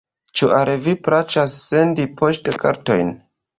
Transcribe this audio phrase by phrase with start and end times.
[0.39, 3.15] Ĉu al vi plaĉas sendi poŝtkartojn?